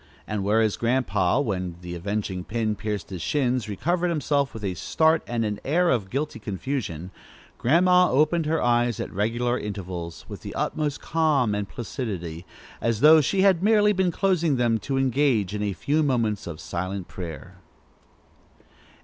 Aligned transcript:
And 0.25 0.43
whereas 0.43 0.77
Grandpa, 0.77 1.39
when 1.41 1.75
the 1.81 1.93
avenging 1.93 2.43
pin 2.43 2.75
pierced 2.75 3.11
his 3.11 3.21
shins, 3.21 3.69
recovered 3.69 4.07
himself 4.09 4.51
with 4.51 4.63
a 4.63 4.73
start 4.73 5.21
and 5.27 5.45
an 5.45 5.59
air 5.63 5.91
of 5.91 6.09
guilty 6.09 6.39
confusion, 6.39 7.11
Grandma 7.59 8.09
opened 8.11 8.47
her 8.47 8.59
eyes 8.59 8.99
at 8.99 9.13
regular 9.13 9.59
intervals, 9.59 10.25
with 10.27 10.41
the 10.41 10.55
utmost 10.55 11.01
calm 11.01 11.53
and 11.53 11.69
placidity, 11.69 12.47
as 12.81 13.01
though 13.01 13.21
she 13.21 13.43
had 13.43 13.61
merely 13.61 13.93
been 13.93 14.09
closing 14.11 14.55
them 14.55 14.79
to 14.79 14.97
engage 14.97 15.53
in 15.53 15.61
a 15.61 15.71
few 15.73 16.01
moments 16.01 16.47
of 16.47 16.59
silent 16.59 17.07
prayer. 17.07 17.57